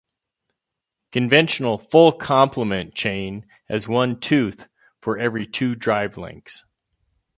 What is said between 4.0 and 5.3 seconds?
tooth for